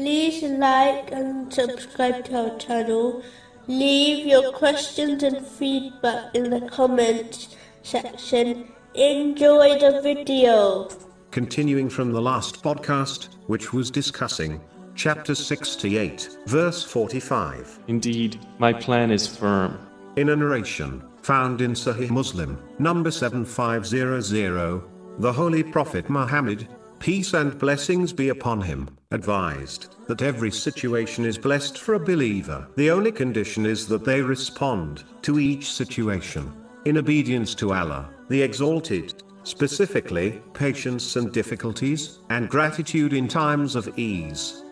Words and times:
like 0.00 1.12
and 1.12 1.52
subscribe 1.52 2.24
to 2.24 2.50
our 2.50 2.58
channel. 2.58 3.22
Leave 3.66 4.26
your 4.26 4.52
questions 4.52 5.22
and 5.22 5.46
feedback 5.46 6.34
in 6.34 6.50
the 6.50 6.62
comments 6.68 7.56
section. 7.82 8.72
Enjoy 8.94 9.78
the 9.78 10.00
video. 10.02 10.88
Continuing 11.30 11.88
from 11.88 12.12
the 12.12 12.20
last 12.20 12.62
podcast, 12.62 13.28
which 13.46 13.72
was 13.72 13.90
discussing 13.90 14.60
chapter 14.94 15.34
68, 15.34 16.38
verse 16.46 16.82
45. 16.82 17.80
Indeed, 17.88 18.40
my 18.58 18.72
plan 18.72 19.10
is 19.10 19.26
firm. 19.26 19.78
In 20.16 20.30
a 20.30 20.36
narration 20.36 21.02
found 21.22 21.60
in 21.60 21.72
Sahih 21.72 22.10
Muslim, 22.10 22.58
number 22.78 23.10
7500, 23.10 24.82
the 25.18 25.32
Holy 25.32 25.62
Prophet 25.62 26.08
Muhammad, 26.08 26.66
peace 27.00 27.32
and 27.32 27.58
blessings 27.58 28.12
be 28.12 28.28
upon 28.28 28.60
him, 28.60 28.86
advised 29.10 29.96
that 30.06 30.20
every 30.20 30.50
situation 30.50 31.24
is 31.24 31.38
blessed 31.38 31.78
for 31.78 31.94
a 31.94 31.98
believer. 31.98 32.68
The 32.76 32.90
only 32.90 33.10
condition 33.10 33.64
is 33.64 33.88
that 33.88 34.04
they 34.04 34.20
respond 34.20 35.04
to 35.22 35.38
each 35.38 35.72
situation 35.72 36.52
in 36.84 36.98
obedience 36.98 37.54
to 37.56 37.72
Allah, 37.72 38.10
the 38.28 38.42
Exalted, 38.42 39.22
specifically 39.44 40.42
patience 40.52 41.16
and 41.16 41.32
difficulties, 41.32 42.18
and 42.28 42.50
gratitude 42.50 43.14
in 43.14 43.28
times 43.28 43.76
of 43.76 43.98
ease. 43.98 44.62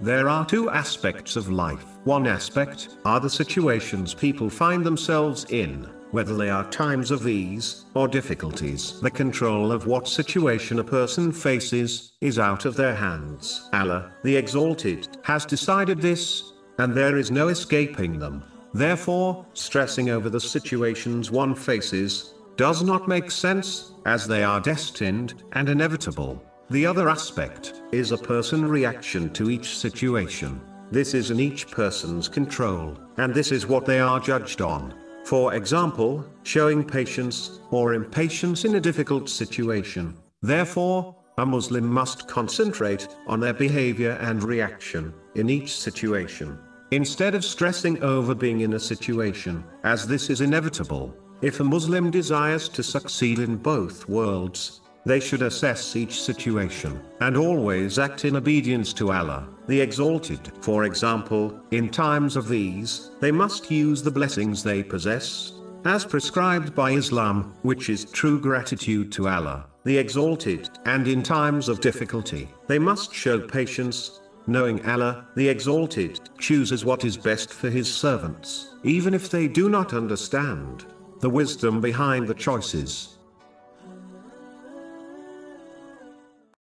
There 0.00 0.28
are 0.28 0.46
two 0.46 0.70
aspects 0.70 1.36
of 1.36 1.50
life. 1.50 1.84
One 2.04 2.26
aspect 2.26 2.98
are 3.04 3.18
the 3.18 3.30
situations 3.30 4.14
people 4.14 4.50
find 4.50 4.84
themselves 4.84 5.46
in, 5.48 5.88
whether 6.10 6.36
they 6.36 6.50
are 6.50 6.68
times 6.70 7.10
of 7.10 7.26
ease 7.26 7.84
or 7.94 8.08
difficulties. 8.08 9.00
The 9.00 9.10
control 9.10 9.72
of 9.72 9.86
what 9.86 10.08
situation 10.08 10.78
a 10.78 10.84
person 10.84 11.32
faces 11.32 12.12
is 12.20 12.38
out 12.38 12.64
of 12.64 12.76
their 12.76 12.94
hands. 12.94 13.68
Allah, 13.72 14.12
the 14.24 14.36
Exalted, 14.36 15.18
has 15.22 15.44
decided 15.44 16.00
this, 16.00 16.52
and 16.78 16.94
there 16.94 17.16
is 17.16 17.30
no 17.30 17.48
escaping 17.48 18.18
them. 18.18 18.42
Therefore, 18.74 19.46
stressing 19.54 20.10
over 20.10 20.28
the 20.28 20.40
situations 20.40 21.30
one 21.30 21.54
faces 21.54 22.34
does 22.56 22.82
not 22.82 23.08
make 23.08 23.30
sense, 23.30 23.92
as 24.04 24.26
they 24.26 24.42
are 24.42 24.60
destined 24.60 25.42
and 25.52 25.68
inevitable. 25.68 26.42
The 26.70 26.84
other 26.84 27.08
aspect 27.08 27.80
is 27.92 28.12
a 28.12 28.18
person 28.18 28.68
reaction 28.68 29.32
to 29.34 29.48
each 29.48 29.78
situation. 29.78 30.60
This 30.90 31.14
is 31.14 31.30
in 31.30 31.40
each 31.40 31.70
person's 31.70 32.28
control, 32.28 32.96
and 33.16 33.34
this 33.34 33.52
is 33.52 33.66
what 33.66 33.86
they 33.86 34.00
are 34.00 34.20
judged 34.20 34.60
on. 34.60 34.94
For 35.28 35.52
example, 35.52 36.24
showing 36.42 36.82
patience 36.82 37.60
or 37.70 37.92
impatience 37.92 38.64
in 38.64 38.76
a 38.76 38.80
difficult 38.80 39.28
situation. 39.28 40.16
Therefore, 40.40 41.14
a 41.36 41.44
Muslim 41.44 41.86
must 41.86 42.26
concentrate 42.26 43.06
on 43.26 43.38
their 43.38 43.52
behavior 43.52 44.12
and 44.22 44.42
reaction 44.42 45.12
in 45.34 45.50
each 45.50 45.76
situation. 45.76 46.58
Instead 46.92 47.34
of 47.34 47.44
stressing 47.44 48.02
over 48.02 48.34
being 48.34 48.62
in 48.62 48.72
a 48.72 48.80
situation, 48.80 49.62
as 49.84 50.06
this 50.06 50.30
is 50.30 50.40
inevitable, 50.40 51.14
if 51.42 51.60
a 51.60 51.64
Muslim 51.64 52.10
desires 52.10 52.66
to 52.70 52.82
succeed 52.82 53.38
in 53.38 53.56
both 53.56 54.08
worlds, 54.08 54.80
they 55.08 55.18
should 55.18 55.40
assess 55.40 55.96
each 55.96 56.20
situation, 56.20 57.00
and 57.20 57.34
always 57.34 57.98
act 57.98 58.26
in 58.26 58.36
obedience 58.36 58.92
to 58.92 59.10
Allah, 59.10 59.48
the 59.66 59.80
Exalted. 59.80 60.52
For 60.60 60.84
example, 60.84 61.58
in 61.70 61.88
times 61.88 62.36
of 62.36 62.46
these, 62.46 63.10
they 63.18 63.32
must 63.32 63.70
use 63.70 64.02
the 64.02 64.10
blessings 64.10 64.62
they 64.62 64.82
possess, 64.82 65.52
as 65.86 66.04
prescribed 66.04 66.74
by 66.74 66.90
Islam, 66.90 67.54
which 67.62 67.88
is 67.88 68.04
true 68.04 68.38
gratitude 68.38 69.10
to 69.12 69.28
Allah, 69.28 69.64
the 69.84 69.96
Exalted, 69.96 70.68
and 70.84 71.08
in 71.08 71.22
times 71.22 71.70
of 71.70 71.80
difficulty, 71.80 72.46
they 72.66 72.78
must 72.78 73.14
show 73.14 73.40
patience, 73.40 74.20
knowing 74.46 74.86
Allah, 74.86 75.26
the 75.36 75.48
Exalted, 75.48 76.20
chooses 76.38 76.84
what 76.84 77.06
is 77.06 77.16
best 77.16 77.50
for 77.50 77.70
His 77.70 77.90
servants, 77.90 78.74
even 78.84 79.14
if 79.14 79.30
they 79.30 79.48
do 79.48 79.70
not 79.70 79.94
understand 79.94 80.84
the 81.20 81.30
wisdom 81.30 81.80
behind 81.80 82.28
the 82.28 82.34
choices. 82.34 83.17